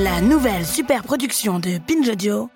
[0.00, 2.48] La nouvelle super production de Binge.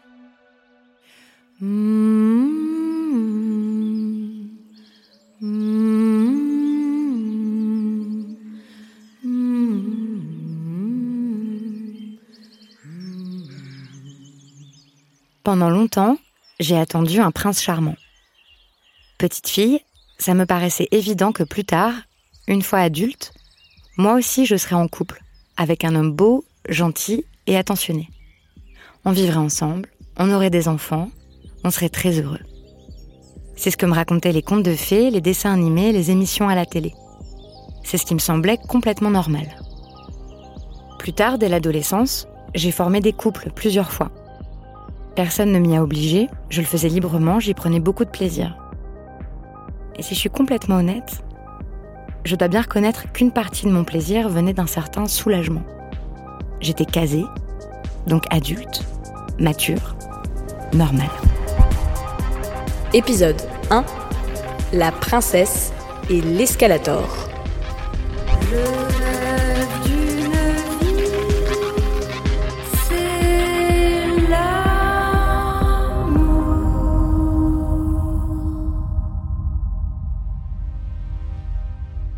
[15.43, 16.19] Pendant longtemps,
[16.61, 17.97] j'ai attendu un prince charmant.
[19.19, 19.81] Petite fille,
[20.17, 21.95] ça me paraissait évident que plus tard,
[22.47, 23.33] une fois adulte,
[23.97, 25.21] moi aussi je serais en couple,
[25.57, 28.09] avec un homme beau, gentil et attentionné.
[29.05, 31.11] On vivrait ensemble, on aurait des enfants,
[31.65, 32.41] on serait très heureux.
[33.57, 36.55] C'est ce que me racontaient les contes de fées, les dessins animés, les émissions à
[36.55, 36.95] la télé.
[37.85, 39.49] C'est ce qui me semblait complètement normal.
[40.99, 44.11] Plus tard, dès l'adolescence, j'ai formé des couples plusieurs fois.
[45.15, 48.57] Personne ne m'y a obligé, je le faisais librement, j'y prenais beaucoup de plaisir.
[49.97, 51.23] Et si je suis complètement honnête,
[52.25, 55.63] je dois bien reconnaître qu'une partie de mon plaisir venait d'un certain soulagement.
[56.63, 57.25] J'étais casée,
[58.07, 58.85] donc adulte,
[59.41, 59.97] mature,
[60.73, 61.11] normale.
[62.95, 63.85] Épisode 1
[64.73, 65.73] La princesse
[66.09, 67.09] et l'escalator.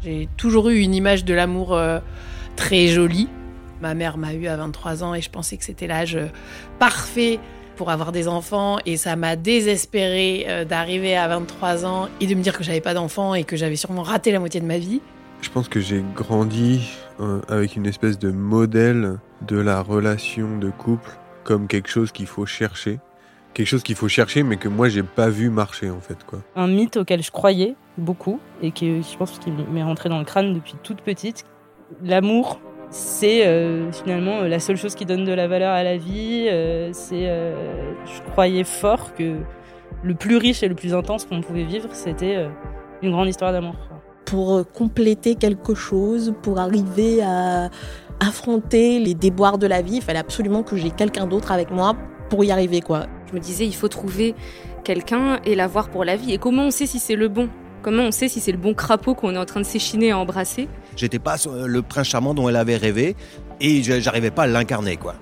[0.02, 1.98] J'ai toujours eu une image de l'amour euh,
[2.56, 3.30] très jolie.
[3.84, 6.28] Ma mère m'a eu à 23 ans et je pensais que c'était l'âge euh,
[6.78, 7.38] parfait
[7.76, 12.34] pour avoir des enfants et ça m'a désespéré euh, d'arriver à 23 ans et de
[12.34, 14.78] me dire que j'avais pas d'enfants et que j'avais sûrement raté la moitié de ma
[14.78, 15.02] vie.
[15.42, 16.88] Je pense que j'ai grandi
[17.48, 21.10] avec une espèce de modèle de la relation de couple
[21.42, 23.00] comme quelque chose qu'il faut chercher
[23.54, 26.24] quelque chose qu'il faut chercher, mais que moi, j'ai pas vu marcher, en fait.
[26.24, 26.40] Quoi.
[26.56, 30.24] Un mythe auquel je croyais beaucoup, et qui, je pense qu'il m'est rentré dans le
[30.24, 31.44] crâne depuis toute petite.
[32.02, 36.46] L'amour, c'est euh, finalement la seule chose qui donne de la valeur à la vie.
[36.48, 39.36] Euh, c'est, euh, je croyais fort que
[40.02, 42.46] le plus riche et le plus intense qu'on pouvait vivre, c'était
[43.02, 43.74] une grande histoire d'amour.
[44.26, 47.70] Pour compléter quelque chose, pour arriver à
[48.20, 51.94] affronter les déboires de la vie, il fallait absolument que j'ai quelqu'un d'autre avec moi
[52.28, 53.06] pour y arriver, quoi.
[53.28, 54.34] Je me disais, il faut trouver
[54.84, 56.32] quelqu'un et l'avoir pour la vie.
[56.32, 57.48] Et comment on sait si c'est le bon?
[57.82, 60.12] Comment on sait si c'est le bon crapaud qu'on est en train de s'échiner et
[60.12, 60.68] embrasser?
[60.96, 63.16] J'étais pas le prince charmant dont elle avait rêvé
[63.60, 65.14] et j'arrivais pas à l'incarner, quoi.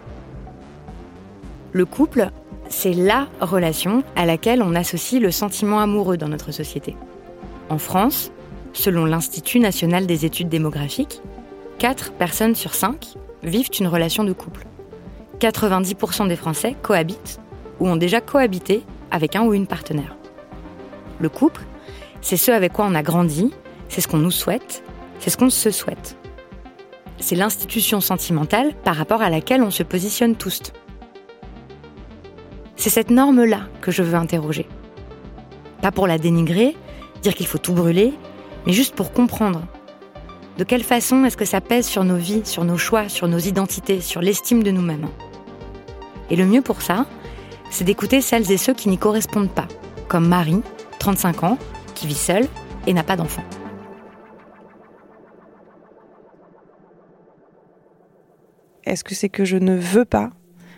[1.72, 2.30] Le couple,
[2.68, 6.96] c'est la relation à laquelle on associe le sentiment amoureux dans notre société.
[7.70, 8.30] En France,
[8.74, 11.22] selon l'Institut national des études démographiques,
[11.78, 14.66] 4 personnes sur 5 vivent une relation de couple.
[15.40, 17.40] 90% des Français cohabitent
[17.80, 20.16] ou ont déjà cohabité avec un ou une partenaire.
[21.18, 21.62] Le couple,
[22.20, 23.52] c'est ce avec quoi on a grandi,
[23.88, 24.84] c'est ce qu'on nous souhaite,
[25.22, 26.16] c'est ce qu'on se souhaite.
[27.20, 30.60] C'est l'institution sentimentale par rapport à laquelle on se positionne tous.
[32.74, 34.66] C'est cette norme-là que je veux interroger.
[35.80, 36.76] Pas pour la dénigrer,
[37.22, 38.12] dire qu'il faut tout brûler,
[38.66, 39.62] mais juste pour comprendre.
[40.58, 43.38] De quelle façon est-ce que ça pèse sur nos vies, sur nos choix, sur nos
[43.38, 45.06] identités, sur l'estime de nous-mêmes?
[46.30, 47.06] Et le mieux pour ça,
[47.70, 49.68] c'est d'écouter celles et ceux qui n'y correspondent pas,
[50.08, 50.62] comme Marie,
[50.98, 51.58] 35 ans,
[51.94, 52.48] qui vit seule
[52.88, 53.44] et n'a pas d'enfant.
[58.84, 60.30] Est-ce que c'est que je ne veux pas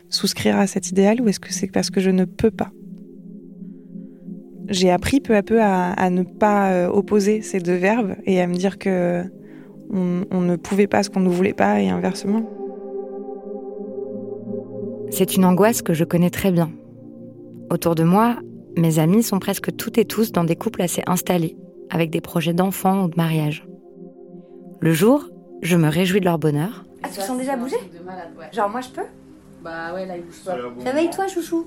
[0.09, 2.70] souscrire à cet idéal ou est-ce que c'est parce que je ne peux pas
[4.69, 8.47] J'ai appris peu à peu à, ne pas euh, opposer ces deux verbes et à
[8.47, 9.25] me dire que
[9.90, 12.50] on ne pouvait pas ce qu'on ne voulait pas et inversement.
[15.11, 16.73] C'est une angoisse que je connais très bien
[17.70, 18.37] Autour de moi,
[18.76, 21.56] mes amis sont presque toutes et tous dans des couples assez installés,
[21.90, 23.67] avec des projets d'enfants ou de mariage.
[24.81, 25.29] Le jour,
[25.62, 26.84] je me réjouis de leur bonheur.
[27.05, 27.77] Ah, tu sens déjà bouger
[28.53, 29.05] Genre, moi je peux
[29.62, 30.56] Bah ouais, là il bouge pas.
[30.83, 31.67] Réveille-toi, chouchou.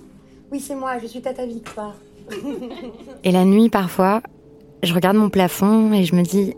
[0.51, 1.95] Oui, c'est moi, je suis Tata Victoire.
[3.23, 4.21] et la nuit, parfois,
[4.83, 6.55] je regarde mon plafond et je me dis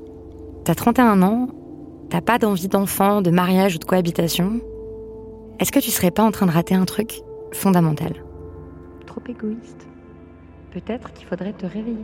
[0.64, 1.50] T'as 31 ans,
[2.10, 4.62] t'as pas d'envie d'enfant, de mariage ou de cohabitation.
[5.60, 7.22] Est-ce que tu serais pas en train de rater un truc
[7.52, 8.14] fondamental?
[9.06, 9.88] Trop égoïste.
[10.72, 11.98] Peut-être qu'il faudrait te réveiller.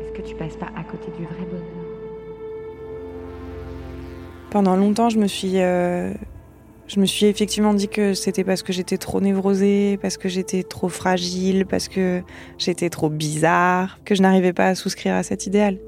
[0.00, 1.81] Est-ce que tu passes pas à côté du vrai bonheur?
[4.52, 6.12] Pendant longtemps, je me suis, euh,
[6.86, 10.62] je me suis effectivement dit que c'était parce que j'étais trop névrosée, parce que j'étais
[10.62, 12.20] trop fragile, parce que
[12.58, 15.78] j'étais trop bizarre, que je n'arrivais pas à souscrire à cet idéal,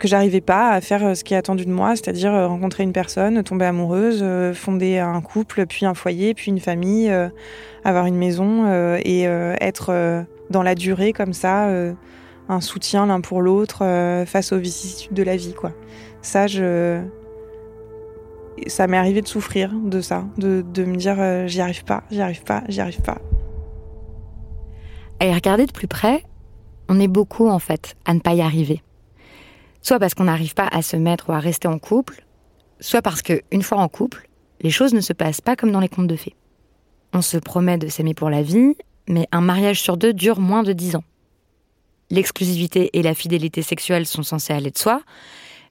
[0.00, 3.40] que j'arrivais pas à faire ce qui est attendu de moi, c'est-à-dire rencontrer une personne,
[3.44, 7.08] tomber amoureuse, fonder un couple, puis un foyer, puis une famille,
[7.84, 8.66] avoir une maison
[8.98, 9.22] et
[9.60, 11.68] être dans la durée comme ça,
[12.48, 15.70] un soutien l'un pour l'autre face aux vicissitudes de la vie, quoi.
[16.20, 17.00] Ça, je
[18.66, 22.20] ça m'est arrivé de souffrir de ça, de, me dire euh, j'y arrive pas, j'y
[22.20, 23.20] arrive pas, j'y arrive pas.
[25.20, 26.24] À y regarder de plus près,
[26.88, 28.82] on est beaucoup en fait à ne pas y arriver.
[29.82, 32.24] Soit parce qu'on n'arrive pas à se mettre ou à rester en couple,
[32.80, 34.28] soit parce que une fois en couple,
[34.60, 36.36] les choses ne se passent pas comme dans les contes de fées.
[37.12, 38.74] On se promet de s'aimer pour la vie,
[39.08, 41.04] mais un mariage sur deux dure moins de dix ans.
[42.10, 45.02] L'exclusivité et la fidélité sexuelle sont censées aller de soi,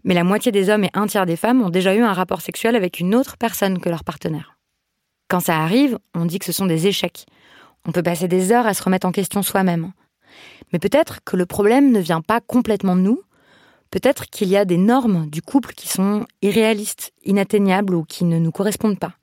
[0.04, 2.42] mais la moitié des hommes et un tiers des femmes ont déjà eu un rapport
[2.42, 4.58] sexuel avec une autre personne que leur partenaire.
[5.28, 7.26] Quand ça arrive, on dit que ce sont des échecs.
[7.86, 9.92] On peut passer des heures à se remettre en question soi-même.
[10.72, 13.22] Mais peut-être que le problème ne vient pas complètement de nous.
[13.92, 18.40] Peut-être qu'il y a des normes du couple qui sont irréalistes, inatteignables ou qui ne
[18.40, 19.16] nous correspondent pas.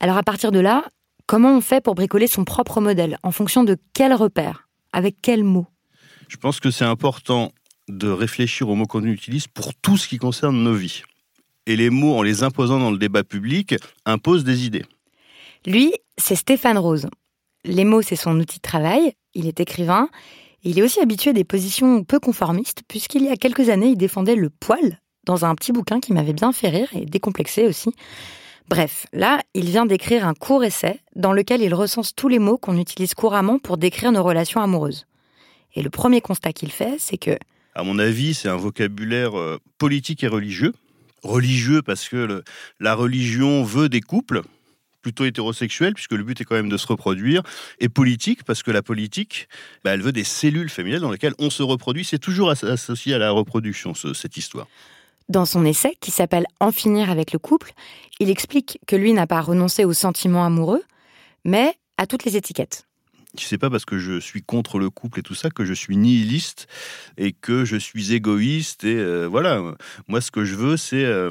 [0.00, 0.84] Alors à partir de là,
[1.26, 5.44] comment on fait pour bricoler son propre modèle En fonction de quels repères Avec quels
[5.44, 5.66] mots?
[6.28, 7.52] Je pense que c'est important
[7.90, 11.02] de réfléchir aux mots qu'on utilise pour tout ce qui concerne nos vies.
[11.66, 13.74] Et les mots, en les imposant dans le débat public,
[14.06, 14.84] imposent des idées.
[15.66, 17.08] Lui, c'est Stéphane Rose.
[17.64, 19.12] Les mots, c'est son outil de travail.
[19.34, 20.08] Il est écrivain.
[20.64, 23.96] il est aussi habitué à des positions peu conformistes, puisqu'il y a quelques années, il
[23.96, 27.92] défendait le poil dans un petit bouquin qui m'avait bien fait rire et décomplexé aussi.
[28.68, 32.56] Bref, là, il vient d'écrire un court essai dans lequel il recense tous les mots
[32.56, 35.06] qu'on utilise couramment pour décrire nos relations amoureuses.
[35.74, 37.36] Et le premier constat qu'il fait, c'est que
[37.74, 40.72] à mon avis, c'est un vocabulaire euh, politique et religieux.
[41.22, 42.42] Religieux parce que
[42.80, 44.42] la religion veut des couples
[45.02, 47.42] plutôt hétérosexuels, puisque le but est quand même de se reproduire,
[47.78, 49.48] et politique, parce que la politique,
[49.84, 52.04] bah, elle veut des cellules féminines dans lesquelles on se reproduit.
[52.04, 54.66] C'est toujours associé à la reproduction, cette histoire.
[55.28, 57.72] Dans son essai, qui s'appelle En finir avec le couple,
[58.18, 60.82] il explique que lui n'a pas renoncé aux sentiments amoureux,
[61.44, 62.84] mais à toutes les étiquettes
[63.36, 65.96] sais pas parce que je suis contre le couple et tout ça que je suis
[65.96, 66.66] nihiliste
[67.16, 69.62] et que je suis égoïste et euh, voilà.
[70.08, 71.30] Moi, ce que je veux, c'est euh,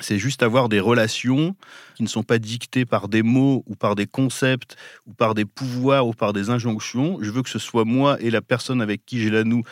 [0.00, 1.56] c'est juste avoir des relations
[1.96, 5.44] qui ne sont pas dictées par des mots ou par des concepts ou par des
[5.44, 7.18] pouvoirs ou par des injonctions.
[7.20, 9.62] Je veux que ce soit moi et la personne avec qui j'ai la noue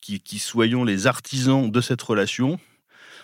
[0.00, 2.58] qui, qui soyons les artisans de cette relation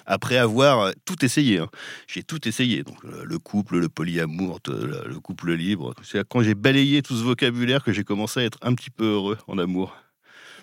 [0.06, 1.58] après avoir tout essayé.
[1.58, 1.68] Hein.
[2.06, 2.82] J'ai tout essayé.
[2.82, 5.94] Donc, le couple, le polyamour, le couple libre.
[6.02, 9.04] C'est quand j'ai balayé tout ce vocabulaire que j'ai commencé à être un petit peu
[9.04, 9.96] heureux en amour.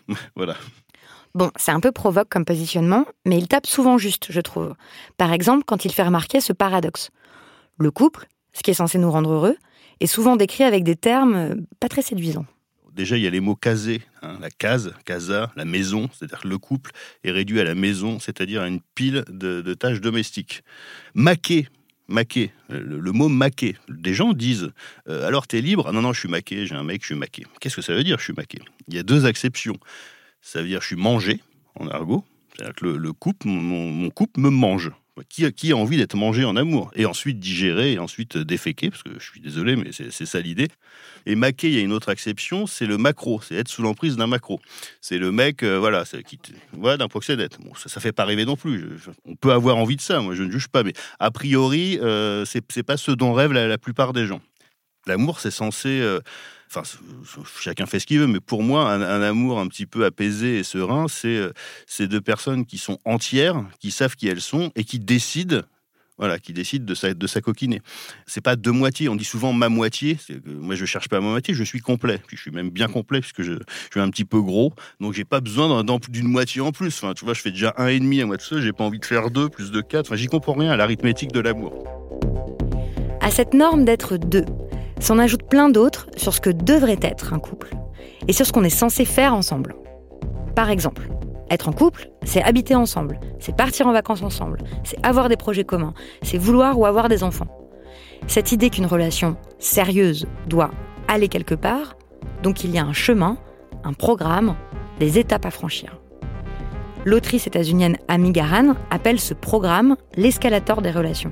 [0.36, 0.56] voilà.
[1.36, 4.74] Bon, c'est un peu provoque comme positionnement, mais il tape souvent juste, je trouve.
[5.18, 7.10] Par exemple, quand il fait remarquer ce paradoxe.
[7.78, 9.56] Le couple, ce qui est censé nous rendre heureux,
[10.00, 12.46] est souvent décrit avec des termes pas très séduisants.
[13.00, 16.58] Déjà, il y a les mots casés, hein, la case, casa, la maison, c'est-à-dire le
[16.58, 16.92] couple
[17.24, 20.64] est réduit à la maison, c'est-à-dire à une pile de, tâches domestiques.
[21.14, 21.70] Maqué,
[22.10, 23.78] maqué, le, mot maqué.
[23.88, 24.74] Des gens disent
[25.08, 25.86] euh, alors t'es libre?
[25.88, 27.46] Ah Non, non, je suis maqué, j'ai un mec, je suis maqué.
[27.62, 28.60] Qu'est-ce que ça veut dire, je suis maqué?
[28.90, 29.78] Il y a deux acceptions.
[30.42, 31.40] Ça veut dire je suis mangé,
[31.76, 32.26] en argot,
[32.76, 34.92] que le, couple, mon couple me mange.
[35.28, 39.12] Qui, a envie d'être mangé en amour Et ensuite digéré, et ensuite déféqué, parce que
[39.20, 40.68] je suis désolé, mais c'est ça l'idée.
[41.26, 44.16] Et maqué, il y a une autre acception, c'est le macro, c'est être sous l'emprise
[44.16, 44.62] d'un macro.
[45.02, 46.40] C'est le mec, euh, voilà, qui,
[46.74, 47.58] voilà, d'un proxénète.
[47.60, 48.86] Bon, ça, ça fait pas rêver non plus.
[49.26, 52.46] on peut avoir envie de ça, moi je ne juge pas, mais a priori, euh,
[52.46, 54.42] c'est pas ce dont rêvent la, plupart des gens.
[55.06, 56.20] L'amour, c'est censé euh,
[56.70, 56.84] enfin,
[57.60, 60.64] chacun fait ce qu'il veut, mais pour moi, un, amour un petit peu apaisé et
[60.64, 61.52] serein, c'est euh,
[61.88, 65.62] ces deux personnes qui sont entières, qui savent qui elles sont et qui décident
[66.20, 67.82] voilà, qui décident de, de s'acoquiner.
[68.28, 69.08] C'est pas deux moitiés.
[69.08, 70.18] On dit souvent ma moitié.
[70.46, 71.54] moi, je cherche pas ma moitié.
[71.54, 72.20] Je suis complet.
[72.28, 74.74] Puis je suis même bien complet puisque je, je suis un petit peu gros.
[75.00, 77.02] Donc j'ai pas besoin d'une moitié en plus.
[77.02, 78.60] Enfin, tu vois, je fais déjà un et demi à moi de ça.
[78.60, 80.08] J'ai pas envie de faire deux plus de quatre.
[80.08, 81.86] Enfin, j'y comprends rien à l'arithmétique de l'amour.
[83.22, 84.46] À cette norme d'être deux,
[85.00, 87.76] s'en ajoute plein d'autres sur ce que devrait être un couple
[88.28, 89.76] et sur ce qu'on est censé faire ensemble.
[90.56, 91.10] Par exemple,
[91.50, 95.64] être en couple, c'est habiter ensemble, c'est partir en vacances ensemble, c'est avoir des projets
[95.64, 97.48] communs, c'est vouloir ou avoir des enfants.
[98.28, 100.72] Cette idée qu'une relation sérieuse doit
[101.08, 101.96] aller quelque part,
[102.44, 103.38] donc il y a un chemin,
[103.84, 104.56] un programme,
[105.00, 105.98] des étapes à franchir.
[107.06, 111.32] L'autrice états-unienne Amy Garan appelle ce programme l'escalator des relations.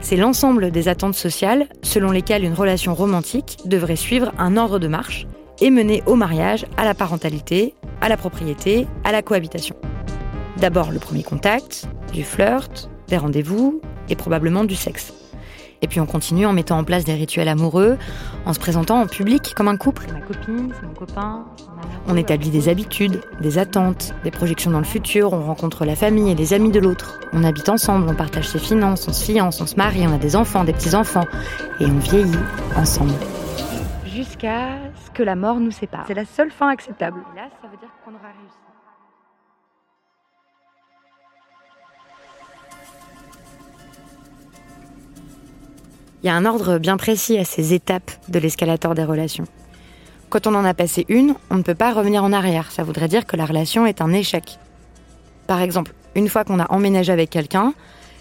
[0.00, 4.88] C'est l'ensemble des attentes sociales selon lesquelles une relation romantique devrait suivre un ordre de
[4.88, 5.26] marche
[5.60, 9.76] et mener au mariage, à la parentalité, à la propriété, à la cohabitation.
[10.56, 15.12] D'abord le premier contact, du flirt, des rendez-vous, et probablement du sexe.
[15.82, 17.96] Et puis on continue en mettant en place des rituels amoureux,
[18.44, 20.06] en se présentant en public comme un couple.
[20.12, 21.44] Ma copine, c'est mon copain.
[22.06, 26.30] On établit des habitudes, des attentes, des projections dans le futur, on rencontre la famille
[26.30, 27.20] et les amis de l'autre.
[27.32, 30.18] On habite ensemble, on partage ses finances, on se fiance, on se marie, on a
[30.18, 31.26] des enfants, des petits-enfants.
[31.80, 32.38] Et on vieillit
[32.76, 33.12] ensemble.
[34.04, 36.04] Jusqu'à ce que la mort nous sépare.
[36.06, 37.20] C'est la seule fin acceptable.
[37.34, 38.69] là, ça veut dire qu'on aura réussi.
[46.22, 49.46] Il y a un ordre bien précis à ces étapes de l'escalator des relations.
[50.28, 52.70] Quand on en a passé une, on ne peut pas revenir en arrière.
[52.70, 54.58] Ça voudrait dire que la relation est un échec.
[55.46, 57.74] Par exemple, une fois qu'on a emménagé avec quelqu'un,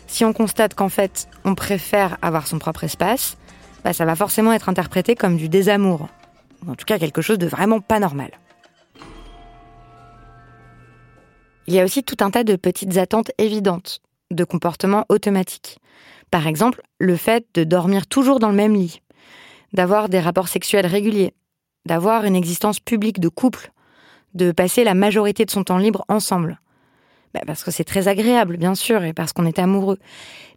[0.07, 3.37] si on constate qu'en fait, on préfère avoir son propre espace,
[3.83, 6.07] bah, ça va forcément être interprété comme du désamour.
[6.65, 8.31] Ou en tout cas quelque chose de vraiment pas normal.
[11.67, 14.01] Il y a aussi tout un tas de petites attentes évidentes,
[14.31, 15.79] de comportements automatiques.
[16.31, 19.01] Par exemple, le fait de dormir toujours dans le même lit,
[19.73, 21.33] d'avoir des rapports sexuels réguliers,
[21.85, 23.71] d'avoir une existence publique de couple,
[24.33, 26.59] de passer la majorité de son temps libre ensemble.
[27.33, 29.97] Bah, parce que c'est très agréable, bien sûr, et parce qu'on est amoureux.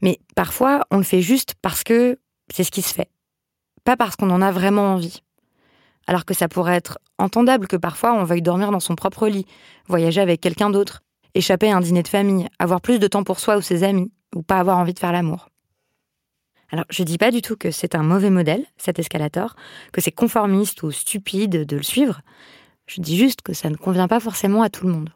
[0.00, 2.18] Mais parfois, on le fait juste parce que
[2.52, 3.10] c'est ce qui se fait.
[3.84, 5.22] Pas parce qu'on en a vraiment envie.
[6.06, 9.46] Alors que ça pourrait être entendable que parfois on veuille dormir dans son propre lit,
[9.86, 11.02] voyager avec quelqu'un d'autre,
[11.34, 14.10] échapper à un dîner de famille, avoir plus de temps pour soi ou ses amis,
[14.34, 15.48] ou pas avoir envie de faire l'amour.
[16.72, 19.56] Alors, je dis pas du tout que c'est un mauvais modèle, cet escalator,
[19.92, 22.22] que c'est conformiste ou stupide de le suivre.
[22.86, 25.10] Je dis juste que ça ne convient pas forcément à tout le monde.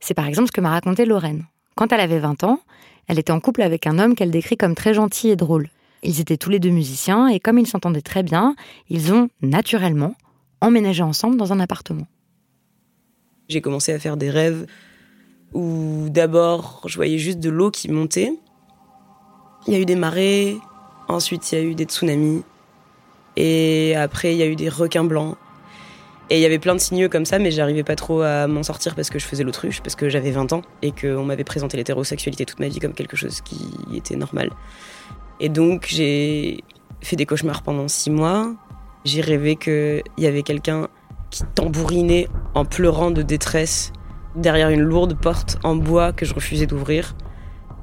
[0.00, 1.44] C'est par exemple ce que m'a raconté Lorraine.
[1.76, 2.60] Quand elle avait 20 ans,
[3.06, 5.68] elle était en couple avec un homme qu'elle décrit comme très gentil et drôle.
[6.02, 8.56] Ils étaient tous les deux musiciens et comme ils s'entendaient très bien,
[8.88, 10.14] ils ont naturellement
[10.62, 12.06] emménagé ensemble dans un appartement.
[13.48, 14.66] J'ai commencé à faire des rêves
[15.52, 18.32] où d'abord je voyais juste de l'eau qui montait
[19.66, 20.58] il y a eu des marées,
[21.08, 22.42] ensuite il y a eu des tsunamis,
[23.36, 25.36] et après il y a eu des requins blancs.
[26.30, 28.62] Et il y avait plein de signaux comme ça, mais j'arrivais pas trop à m'en
[28.62, 31.76] sortir parce que je faisais l'autruche, parce que j'avais 20 ans et qu'on m'avait présenté
[31.76, 34.50] l'hétérosexualité toute ma vie comme quelque chose qui était normal.
[35.40, 36.64] Et donc j'ai
[37.02, 38.54] fait des cauchemars pendant 6 mois.
[39.04, 40.88] J'ai rêvé qu'il y avait quelqu'un
[41.30, 43.92] qui tambourinait en pleurant de détresse
[44.34, 47.14] derrière une lourde porte en bois que je refusais d'ouvrir.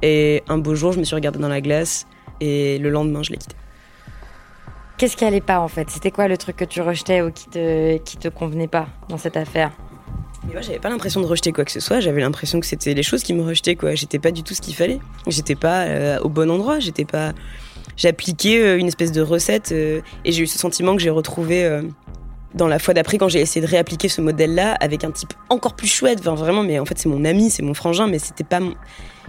[0.01, 2.07] Et un beau jour, je me suis regardée dans la glace
[2.39, 3.55] et le lendemain, je l'ai quitté.
[4.97, 5.89] Qu'est-ce qui allait pas en fait?
[5.89, 9.17] C'était quoi le truc que tu rejetais ou qui te, qui te convenait pas dans
[9.17, 9.71] cette affaire?
[10.45, 11.99] Mais moi, j'avais pas l'impression de rejeter quoi que ce soit.
[11.99, 13.95] J'avais l'impression que c'était les choses qui me rejetaient, quoi.
[13.95, 14.99] J'étais pas du tout ce qu'il fallait.
[15.27, 16.79] J'étais pas euh, au bon endroit.
[16.79, 17.33] J'étais pas.
[17.97, 21.81] J'appliquais euh, une espèce de recette euh, et j'ai eu ce sentiment que j'ai retrouvé
[22.55, 25.75] dans la fois d'après quand j'ai essayé de réappliquer ce modèle-là avec un type encore
[25.75, 26.19] plus chouette.
[26.19, 28.73] Enfin, vraiment, mais en fait, c'est mon ami, c'est mon frangin, mais c'était pas mon.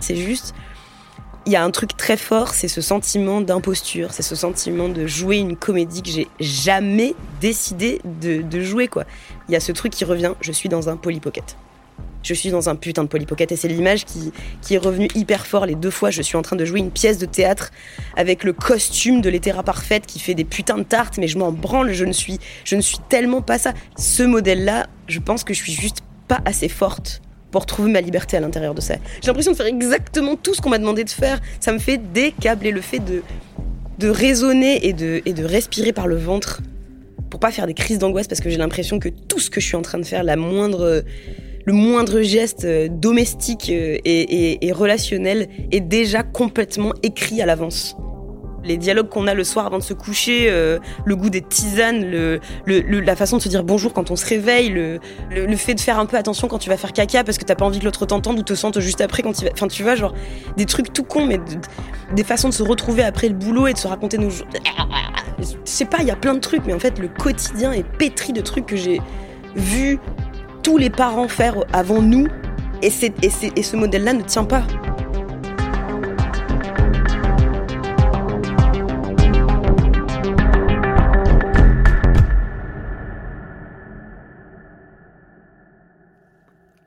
[0.01, 0.55] C'est juste,
[1.47, 5.07] il y a un truc très fort, c'est ce sentiment d'imposture, c'est ce sentiment de
[5.07, 9.05] jouer une comédie que j'ai jamais décidé de, jouer, quoi.
[9.49, 11.57] Il y a ce truc qui revient, je suis dans un polypocket.
[12.23, 15.47] Je suis dans un putain de polypocket et c'est l'image qui, qui est revenue hyper
[15.47, 16.11] fort les deux fois.
[16.11, 17.71] Je suis en train de jouer une pièce de théâtre
[18.15, 21.51] avec le costume de l'hétéra parfaite qui fait des putains de tartes, mais je m'en
[21.51, 23.73] branle, je ne suis, je ne suis tellement pas ça.
[23.97, 28.37] Ce modèle-là, je pense que je suis juste pas assez forte pour trouver ma liberté
[28.37, 28.95] à l'intérieur de ça.
[29.21, 31.41] J'ai l'impression de faire exactement tout ce qu'on m'a demandé de faire.
[31.61, 33.23] Ça me fait décabler le fait de,
[33.99, 36.61] de raisonner et de, et de respirer par le ventre
[37.29, 39.67] pour pas faire des crises d'angoisse parce que j'ai l'impression que tout ce que je
[39.67, 41.05] suis en train de faire, la moindre,
[41.65, 47.97] le moindre geste euh, domestique euh, et relationnel est déjà complètement écrit à l'avance
[48.65, 52.39] les dialogues qu'on a le soir avant de se coucher, euh, le goût des tisanes,
[52.67, 56.07] la façon de se dire bonjour quand on se réveille, le, fait de faire un
[56.07, 58.39] peu attention quand tu vas faire caca parce que t'as pas envie que l'autre t'entende
[58.39, 59.51] ou te sente juste après quand il va.
[59.53, 60.15] Enfin, tu vois, genre
[60.57, 61.41] des trucs tout cons, mais
[62.15, 64.31] des façons de se retrouver après le boulot et de se raconter nos.
[64.31, 64.45] Je
[65.65, 68.33] sais pas, il y a plein de trucs, mais en fait, le quotidien est pétri
[68.33, 69.01] de trucs que j'ai
[69.55, 69.99] vu
[70.63, 72.27] tous les parents faire avant nous
[72.83, 72.89] et,
[73.23, 74.63] et, et ce modèle-là ne tient pas.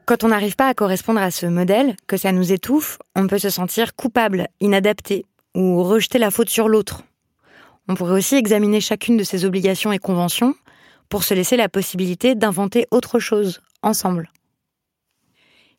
[0.06, 3.38] Quand on n'arrive pas à correspondre à ce modèle, que ça nous étouffe, on peut
[3.38, 7.04] se sentir coupable, inadapté, ou rejeter la faute sur l'autre.
[7.88, 10.56] On pourrait aussi examiner chacune de ces obligations et conventions
[11.08, 14.30] pour se laisser la possibilité d'inventer autre chose, ensemble.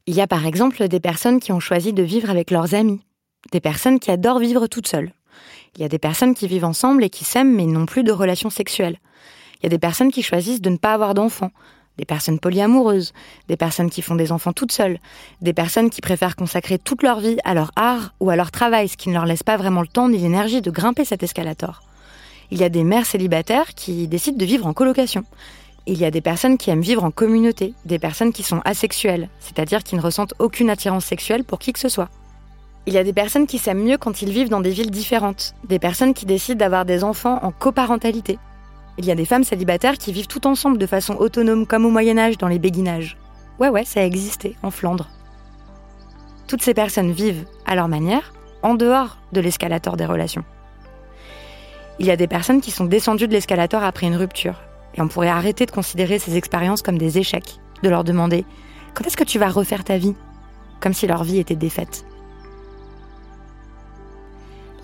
[0.07, 3.01] Il y a par exemple des personnes qui ont choisi de vivre avec leurs amis,
[3.53, 5.13] des personnes qui adorent vivre toutes seules.
[5.77, 8.13] Il y a des personnes qui vivent ensemble et qui s'aiment mais n'ont plus de
[8.13, 8.99] relations sexuelles.
[9.59, 11.51] Il y a des personnes qui choisissent de ne pas avoir d'enfants,
[11.99, 13.13] des personnes polyamoureuses,
[13.49, 14.99] des personnes qui font des enfants toutes seules,
[15.41, 18.89] des personnes qui préfèrent consacrer toute leur vie à leur art ou à leur travail,
[18.89, 21.83] ce qui ne leur laisse pas vraiment le temps ni l'énergie de grimper cet escalator.
[22.51, 25.25] Il y a des mères célibataires qui décident de vivre en colocation.
[25.87, 29.29] Il y a des personnes qui aiment vivre en communauté, des personnes qui sont asexuelles,
[29.39, 32.09] c'est-à-dire qui ne ressentent aucune attirance sexuelle pour qui que ce soit.
[32.87, 35.55] Il y a des personnes qui s'aiment mieux quand ils vivent dans des villes différentes,
[35.67, 38.39] des personnes qui décident d'avoir des enfants en coparentalité,
[38.99, 41.91] il y a des femmes célibataires qui vivent tout ensemble de façon autonome comme au
[41.91, 43.17] Moyen Âge dans les béguinages.
[43.59, 45.09] Ouais ouais, ça a existé en Flandre.
[46.47, 48.33] Toutes ces personnes vivent à leur manière,
[48.63, 50.45] en dehors de l'escalator des relations.
[51.99, 54.61] Il y a des personnes qui sont descendues de l'escalator après une rupture,
[54.95, 58.45] et on pourrait arrêter de considérer ces expériences comme des échecs, de leur demander
[58.95, 60.15] quand est-ce que tu vas refaire ta vie?
[60.81, 62.05] Comme si leur vie était défaite.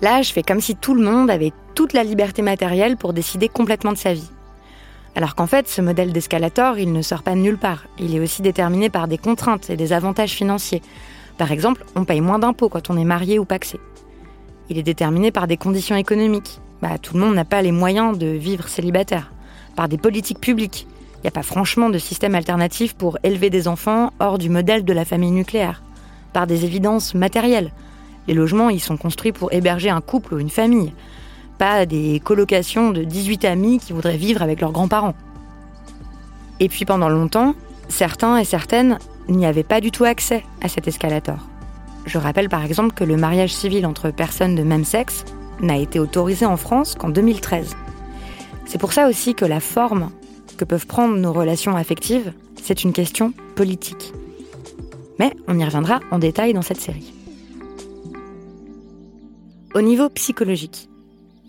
[0.01, 3.47] Là, je fais comme si tout le monde avait toute la liberté matérielle pour décider
[3.47, 4.29] complètement de sa vie.
[5.15, 7.85] Alors qu'en fait, ce modèle d'escalator, il ne sort pas de nulle part.
[7.99, 10.81] Il est aussi déterminé par des contraintes et des avantages financiers.
[11.37, 13.79] Par exemple, on paye moins d'impôts quand on est marié ou paxé.
[14.69, 16.61] Il est déterminé par des conditions économiques.
[16.81, 19.31] Bah, tout le monde n'a pas les moyens de vivre célibataire.
[19.75, 20.87] Par des politiques publiques.
[21.17, 24.83] Il n'y a pas franchement de système alternatif pour élever des enfants hors du modèle
[24.83, 25.83] de la famille nucléaire.
[26.33, 27.71] Par des évidences matérielles.
[28.27, 30.93] Les logements, ils sont construits pour héberger un couple ou une famille
[31.61, 35.13] pas des colocations de 18 amis qui voudraient vivre avec leurs grands-parents.
[36.59, 37.53] Et puis pendant longtemps,
[37.87, 38.97] certains et certaines
[39.29, 41.37] n'y avaient pas du tout accès à cet escalator.
[42.07, 45.23] Je rappelle par exemple que le mariage civil entre personnes de même sexe
[45.61, 47.75] n'a été autorisé en France qu'en 2013.
[48.65, 50.09] C'est pour ça aussi que la forme
[50.57, 54.13] que peuvent prendre nos relations affectives, c'est une question politique.
[55.19, 57.13] Mais on y reviendra en détail dans cette série.
[59.73, 60.89] Au niveau psychologique,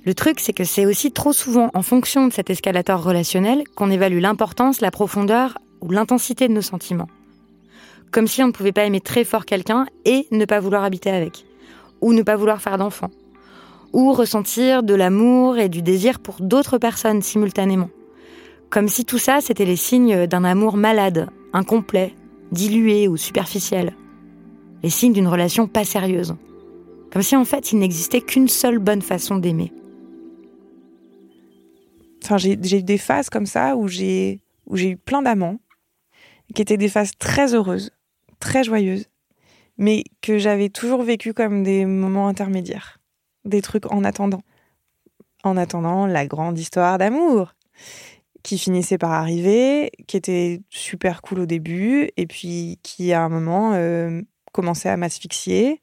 [0.04, 3.90] le truc, c'est que c'est aussi trop souvent en fonction de cet escalator relationnel qu'on
[3.90, 7.08] évalue l'importance, la profondeur ou l'intensité de nos sentiments.
[8.12, 11.10] Comme si on ne pouvait pas aimer très fort quelqu'un et ne pas vouloir habiter
[11.10, 11.44] avec,
[12.00, 13.10] ou ne pas vouloir faire d'enfant,
[13.92, 17.90] ou ressentir de l'amour et du désir pour d'autres personnes simultanément.
[18.70, 22.14] Comme si tout ça, c'était les signes d'un amour malade, incomplet,
[22.52, 23.96] dilué ou superficiel.
[24.84, 26.36] Les signes d'une relation pas sérieuse.
[27.12, 29.72] Comme si en fait il n'existait qu'une seule bonne façon d'aimer.
[32.24, 35.58] Enfin, j'ai eu des phases comme ça où j'ai eu plein d'amants,
[36.54, 37.90] qui étaient des phases très heureuses,
[38.38, 39.08] très joyeuses,
[39.76, 42.98] mais que j'avais toujours vécu comme des moments intermédiaires,
[43.44, 44.42] des trucs en attendant,
[45.42, 47.54] en attendant la grande histoire d'amour
[48.42, 53.28] qui finissait par arriver, qui était super cool au début, et puis qui à un
[53.28, 54.20] moment euh,
[54.52, 55.80] commençait à m'asphyxier,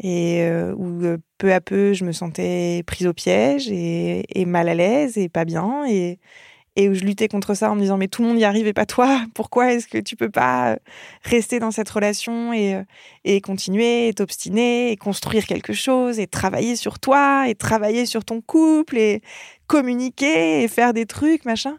[0.00, 4.68] et euh, où euh, peu à peu je me sentais prise au piège et, mal
[4.68, 6.18] à l'aise et pas bien et,
[6.76, 8.72] où je luttais contre ça en me disant mais tout le monde y arrive et
[8.72, 10.76] pas toi pourquoi est-ce que tu peux pas euh,
[11.22, 12.82] rester dans cette relation et,
[13.24, 18.24] et continuer et t'obstiner et construire quelque chose et travailler sur toi et travailler sur
[18.24, 19.22] ton couple et
[19.68, 21.78] communiquer et faire des trucs machin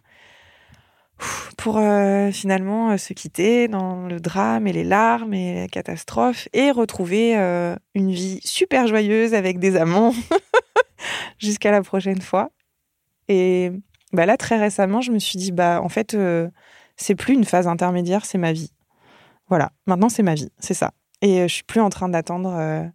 [1.57, 6.47] pour euh, finalement euh, se quitter dans le drame et les larmes et la catastrophe
[6.53, 10.13] et retrouver euh, une vie super joyeuse avec des amants
[11.39, 12.49] jusqu'à la prochaine fois.
[13.29, 13.71] Et
[14.13, 16.15] bah là, très récemment, je me suis dit, bah en fait,
[16.95, 18.71] c'est plus une phase intermédiaire, c'est ma vie.
[19.49, 20.91] Voilà, maintenant c'est ma vie, c'est ça.
[21.23, 22.91] Et je suis plus en train d'attendre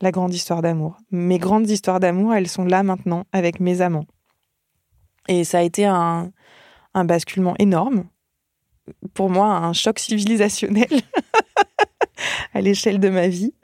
[0.00, 0.98] la grande histoire d'amour.
[1.10, 4.06] Mes grandes histoires d'amour, elles sont là maintenant avec mes amants.
[5.26, 6.30] Et ça a été un,
[6.94, 8.04] un basculement énorme.
[9.14, 10.88] Pour moi, un choc civilisationnel
[12.54, 13.54] à l'échelle de ma vie,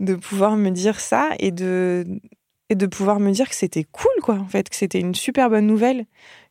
[0.00, 2.04] de pouvoir me dire ça et de,
[2.68, 5.50] et de pouvoir me dire que c'était cool, quoi, en fait, que c'était une super
[5.50, 6.06] bonne nouvelle,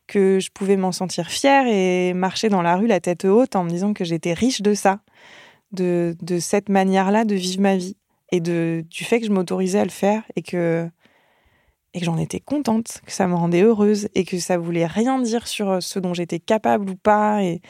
[0.06, 3.64] que je pouvais m'en sentir fière et marcher dans la rue la tête haute en
[3.64, 5.00] me disant que j'étais riche de ça,
[5.72, 7.96] de, de cette manière-là de vivre ma vie
[8.32, 10.88] et de, du fait que je m'autorisais à le faire et que
[11.98, 15.18] et que j'en étais contente, que ça me rendait heureuse et que ça voulait rien
[15.18, 17.60] dire sur euh, ce dont j'étais capable ou pas et,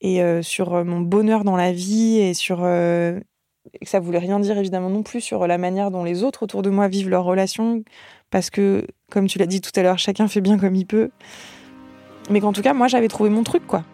[0.00, 3.20] et euh, sur euh, mon bonheur dans la vie et sur que
[3.82, 6.70] ça voulait rien dire évidemment non plus sur la manière dont les autres autour de
[6.70, 7.84] moi vivent leurs relations
[8.30, 11.10] parce que comme tu l'as dit tout à l'heure chacun fait bien comme il peut.
[12.30, 13.84] Mais qu'en tout cas moi j'avais trouvé mon truc quoi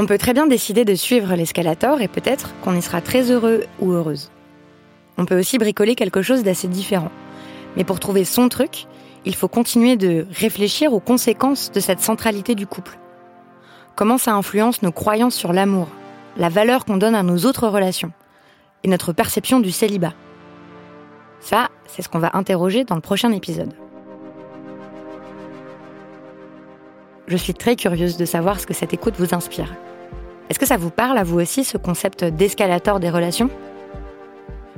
[0.00, 3.64] On peut très bien décider de suivre l'escalator et peut-être qu'on y sera très heureux
[3.80, 4.30] ou heureuse.
[5.18, 7.10] On peut aussi bricoler quelque chose d'assez différent.
[7.76, 8.86] Mais pour trouver son truc,
[9.26, 12.98] il faut continuer de réfléchir aux conséquences de cette centralité du couple.
[13.94, 15.88] Comment ça influence nos croyances sur l'amour,
[16.38, 18.12] la valeur qu'on donne à nos autres relations
[18.84, 20.14] et notre perception du célibat?
[21.40, 23.74] Ça, c'est ce qu'on va interroger dans le prochain épisode.
[27.26, 29.70] Je suis très curieuse de savoir ce que cette écoute vous inspire.
[30.50, 33.50] Est-ce que ça vous parle à vous aussi ce concept d'escalator des relations?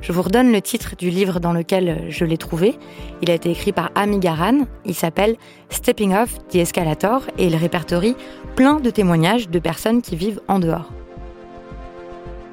[0.01, 2.77] Je vous redonne le titre du livre dans lequel je l'ai trouvé.
[3.23, 4.67] Il a été écrit par Amy Garan.
[4.85, 5.35] Il s'appelle
[5.71, 8.15] Stepping Off the Escalator et il répertorie
[8.55, 10.91] plein de témoignages de personnes qui vivent en dehors.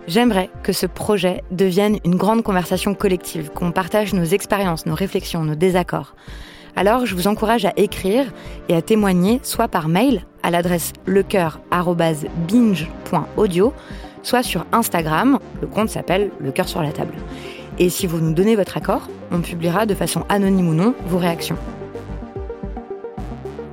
[0.09, 5.45] J'aimerais que ce projet devienne une grande conversation collective, qu'on partage nos expériences, nos réflexions,
[5.45, 6.15] nos désaccords.
[6.77, 8.27] Alors, je vous encourage à écrire
[8.69, 13.73] et à témoigner soit par mail à l'adresse lecoeur.binge.audio,
[14.23, 17.15] soit sur Instagram, le compte s'appelle Le cœur sur la table.
[17.79, 21.19] Et si vous nous donnez votre accord, on publiera de façon anonyme ou non vos
[21.19, 21.57] réactions.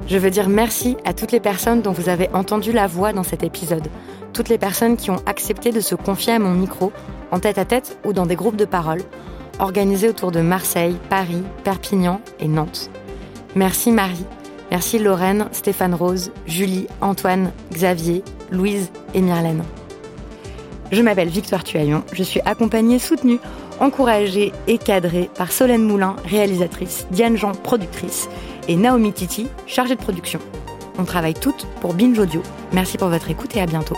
[0.08, 3.24] Je veux dire merci à toutes les personnes dont vous avez entendu la voix dans
[3.24, 3.90] cet épisode,
[4.32, 6.94] toutes les personnes qui ont accepté de se confier à mon micro,
[7.32, 9.02] en tête à tête ou dans des groupes de parole,
[9.60, 12.90] organisés autour de Marseille, Paris, Perpignan et Nantes.
[13.56, 14.26] Merci Marie,
[14.72, 19.64] merci Lorraine, Stéphane Rose, Julie, Antoine, Xavier, Louise et Myrlène.
[20.92, 23.40] Je m'appelle Victoire Tuaillon, je suis accompagnée, soutenue,
[23.80, 28.30] encouragée et cadrée par Solène Moulin, réalisatrice, Diane Jean, productrice,
[28.68, 30.40] et Naomi Titi, chargée de production.
[30.98, 32.42] On travaille toutes pour Binge Audio.
[32.74, 33.98] Merci pour votre écoute et à bientôt.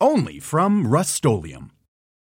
[0.00, 1.22] Only from Rust